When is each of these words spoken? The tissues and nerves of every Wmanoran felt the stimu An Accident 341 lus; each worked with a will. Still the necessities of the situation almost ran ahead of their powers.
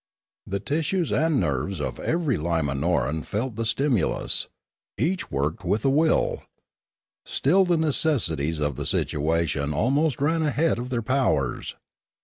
The 0.47 0.59
tissues 0.59 1.11
and 1.11 1.39
nerves 1.39 1.79
of 1.79 1.99
every 1.99 2.35
Wmanoran 2.35 3.23
felt 3.23 3.55
the 3.55 3.61
stimu 3.65 4.09
An 4.17 4.23
Accident 4.23 4.49
341 4.97 4.97
lus; 4.97 4.97
each 4.97 5.29
worked 5.31 5.63
with 5.63 5.85
a 5.85 5.91
will. 5.91 6.41
Still 7.23 7.65
the 7.65 7.77
necessities 7.77 8.57
of 8.59 8.77
the 8.77 8.87
situation 8.87 9.75
almost 9.75 10.19
ran 10.19 10.41
ahead 10.41 10.79
of 10.79 10.89
their 10.89 11.03
powers. 11.03 11.75